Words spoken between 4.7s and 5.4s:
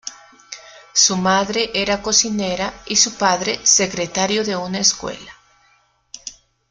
escuela.